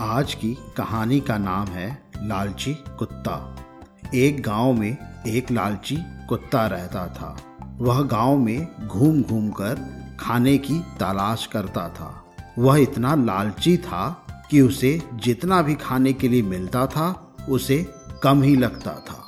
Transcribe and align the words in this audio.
आज 0.00 0.34
की 0.34 0.54
कहानी 0.76 1.20
का 1.20 1.38
नाम 1.38 1.66
है 1.66 2.02
लालची 2.16 2.74
कुत्ता। 2.74 3.56
एक 4.14 4.42
गाँव 4.42 4.72
में 4.72 4.96
एक 5.26 5.50
लालची 5.50 5.96
कुत्ता 6.28 6.66
रहता 6.66 7.06
था। 7.06 7.36
वह 7.78 8.02
गाँव 8.02 8.38
में 8.38 8.88
घूम 8.88 9.22
घूम 9.22 9.50
कर 9.50 9.74
खाने 10.20 10.58
की 10.58 10.78
तलाश 11.00 11.46
करता 11.46 11.88
था। 11.88 12.24
वह 12.58 12.78
इतना 12.78 13.14
लालची 13.14 13.76
था 13.76 14.26
कि 14.50 14.60
उसे 14.60 15.02
जितना 15.14 15.62
भी 15.62 15.74
खाने 15.74 16.12
के 16.12 16.28
लिए 16.28 16.42
मिलता 16.42 16.86
था, 16.86 17.36
उसे 17.48 17.94
कम 18.22 18.42
ही 18.42 18.56
लगता 18.56 18.92
था। 18.92 19.24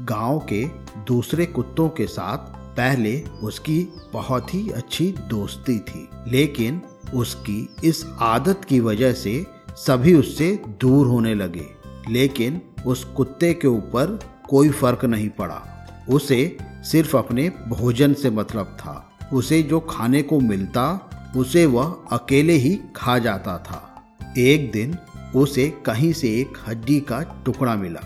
गाँव 0.00 0.38
के 0.38 0.64
दूसरे 1.06 1.46
कुत्तों 1.46 1.88
के 1.88 2.06
साथ 2.06 2.38
पहले 2.76 3.20
उसकी 3.42 3.88
बहुत 4.12 4.54
ही 4.54 4.70
अच्छी 4.70 5.14
दोस्ती 5.28 5.78
थी, 5.78 6.08
लेकिन 6.26 6.82
उसकी 7.14 7.68
इस 7.84 8.06
आदत 8.20 8.64
की 8.64 8.80
वजह 8.80 9.12
से 9.12 9.59
सभी 9.76 10.14
उससे 10.14 10.62
दूर 10.80 11.06
होने 11.06 11.34
लगे, 11.34 11.66
लेकिन 12.08 12.62
उस 12.86 13.04
कुत्ते 13.04 13.54
के 13.54 13.68
ऊपर 13.68 14.20
कोई 14.48 14.70
फ़र्क 14.70 15.04
नहीं 15.04 15.28
पड़ा। 15.28 15.86
उसे 16.08 16.56
सिर्फ़ 16.62 17.16
अपने 17.16 17.52
भोजन 17.68 18.14
से 18.14 18.30
मतलब 18.30 18.66
था। 18.66 19.18
उसे 19.32 19.62
जो 19.62 19.80
खाने 19.80 20.22
को 20.22 20.40
मिलता, 20.40 21.10
उसे 21.36 21.66
वह 21.66 21.96
अकेले 22.12 22.52
ही 22.52 22.80
खा 22.96 23.18
जाता 23.18 23.58
था। 23.58 24.14
एक 24.38 24.72
दिन 24.72 24.96
उसे 25.36 25.82
कहीं 25.86 26.12
से 26.12 26.28
एक 26.28 26.58
हड्डी 26.68 27.00
का 27.00 27.42
टुकड़ा 27.46 27.76
मिला। 27.76 28.00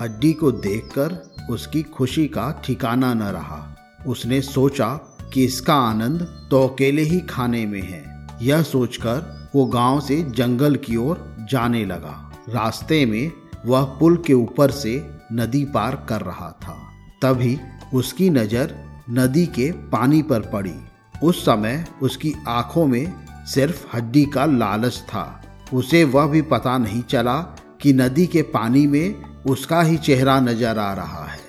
हड्डी 0.00 0.32
को 0.32 0.52
देखकर 0.52 1.34
उसकी 1.50 1.82
खुशी 1.82 2.26
का 2.26 2.62
ठिकाना 2.64 3.14
न 3.14 3.22
रहा। 3.22 3.76
उसने 4.06 4.40
सोचा 4.40 4.94
कि 5.32 5.44
इसका 5.44 5.74
आनंद 5.74 6.48
तो 6.50 6.68
अकेले 6.68 7.02
ही 7.02 7.20
खाने 7.20 7.66
में 7.66 7.82
है। 7.82 8.15
यह 8.42 8.62
सोचकर 8.62 9.50
वो 9.54 9.64
गाँव 9.64 10.00
से 10.00 10.22
जंगल 10.22 10.76
की 10.76 10.96
ओर 10.96 11.46
जाने 11.50 11.84
लगा। 11.84 12.32
रास्ते 12.48 13.06
में 13.06 13.32
वह 13.66 13.84
पुल 13.84 14.16
के 14.16 14.32
ऊपर 14.32 14.70
से 14.70 15.10
नदी 15.32 15.64
पार 15.64 16.06
कर 16.08 16.20
रहा 16.20 16.50
था। 16.50 16.76
तभी 17.22 17.58
उसकी 17.94 18.30
नज़र 18.30 18.74
नदी 19.10 19.46
के 19.46 19.72
पानी 19.72 20.22
पर 20.22 20.40
पड़ी। 20.40 20.74
उस 21.22 21.44
समय 21.44 21.86
उसकी 22.02 22.34
आँखों 22.48 22.86
में 22.86 23.14
सिर्फ़ 23.46 23.96
हड्डी 23.96 24.24
का 24.24 24.44
लालच 24.44 24.96
था। 24.96 25.42
उसे 25.72 26.04
वह 26.04 26.26
भी 26.26 26.42
पता 26.42 26.78
नहीं 26.78 27.02
चला 27.02 27.40
कि 27.80 27.92
नदी 27.92 28.26
के 28.26 28.42
पानी 28.42 28.86
में 28.86 29.14
उसका 29.44 29.82
ही 29.82 29.96
चेहरा 29.96 30.40
नज़र 30.40 30.78
आ 30.78 30.92
रहा 30.92 31.24
है। 31.24 31.40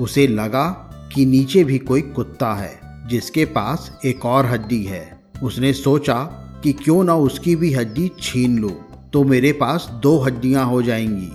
उसे 0.00 0.26
लगा 0.26 0.68
कि 1.14 1.26
नीचे 1.26 1.64
भी 1.64 1.78
कोई 1.78 2.00
कुत्ता 2.02 2.54
है, 2.54 2.80
जिसके 3.08 3.44
पास 3.44 4.00
एक 4.04 4.24
और 4.24 4.46
हड्डी 4.46 4.84
है। 4.84 5.15
उसने 5.42 5.72
सोचा 5.72 6.14
कि 6.62 6.72
क्यों 6.72 7.04
ना 7.04 7.14
उसकी 7.14 7.56
भी 7.56 7.72
हड्डी 7.72 8.10
छीन 8.20 8.58
लो 8.58 8.68
तो 9.12 9.24
मेरे 9.24 9.52
पास 9.52 9.88
दो 10.02 10.18
हड्डियाँ 10.18 10.64
हो 10.66 10.82
जाएँगी। 10.82 11.30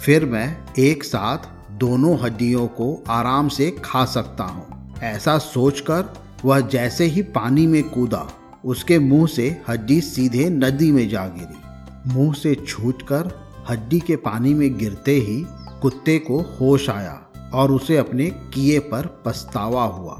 फिर 0.00 0.24
मैं 0.24 0.74
एक 0.78 1.04
साथ 1.04 1.38
दोनों 1.70 2.18
हड्डियों 2.18 2.66
को 2.66 3.04
आराम 3.08 3.48
से 3.48 3.70
खा 3.84 4.04
सकता 4.04 4.44
हूँ। 4.44 4.94
ऐसा 5.02 5.38
सोचकर 5.38 6.12
वह 6.44 6.60
जैसे 6.60 7.04
ही 7.04 7.22
पानी 7.22 7.66
में 7.66 7.82
कूदा, 7.82 8.26
उसके 8.64 8.98
मुँह 8.98 9.26
से 9.26 9.62
हड्डी 9.68 10.00
सीधे 10.00 10.48
नदी 10.50 10.90
में 10.92 11.08
जा 11.08 11.26
गिरी। 11.26 12.12
मुँह 12.14 12.34
से 12.34 12.54
छूटकर 12.54 13.30
हड्डी 13.70 14.00
के 14.00 14.16
पानी 14.16 14.54
में 14.54 14.78
गिरते 14.78 15.12
ही 15.12 15.44
कुत्ते 15.82 16.18
को 16.18 16.40
होश 16.60 16.88
आया 16.90 17.20
और 17.54 17.72
उसे 17.72 17.96
अपने 17.96 18.30
किए 18.54 18.78
पर 18.78 19.06
पछतावा 19.26 19.84
हुआ। 19.84 20.18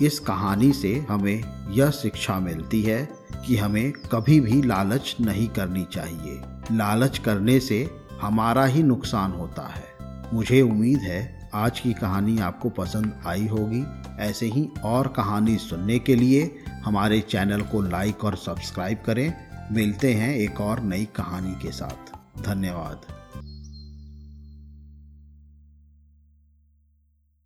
इस 0.00 0.18
कहानी 0.18 0.72
से 0.72 1.06
हमें 1.10 1.68
यह 1.72 1.90
शिक्षा 1.90 2.40
मिलती 2.40 2.82
है 2.82 3.08
कि 3.46 3.56
हमें 3.56 3.92
कभी 3.92 4.40
भी 4.40 4.62
लालच 4.62 5.16
नहीं 5.20 5.48
करनी 5.48 5.86
चाहिए। 5.92 6.42
लालच 6.72 7.18
करने 7.18 7.60
से 7.60 7.90
हमारा 8.20 8.64
ही 8.64 8.82
नुकसान 8.82 9.32
होता 9.32 9.62
है। 9.62 9.84
मुझे 10.34 10.62
उम्मीद 10.62 10.98
है 10.98 11.50
आज 11.54 11.80
की 11.80 11.92
कहानी 11.92 12.38
आपको 12.38 12.68
पसंद 12.68 13.12
आई 13.26 13.46
होगी। 13.46 13.84
ऐसे 14.18 14.46
ही 14.46 14.68
और 14.84 15.08
कहानी 15.08 15.56
सुनने 15.56 15.98
के 15.98 16.14
लिए 16.14 16.64
हमारे 16.84 17.20
चैनल 17.20 17.60
को 17.60 17.82
लाइक 17.82 18.24
और 18.24 18.36
सब्सक्राइब 18.36 18.98
करें। 19.06 19.34
मिलते 19.72 20.14
हैं 20.14 20.34
एक 20.36 20.60
और 20.60 20.80
नई 20.80 21.04
कहानी 21.04 21.52
के 21.52 21.70
साथ। 21.70 22.16
धन्यवाद। 22.42 23.15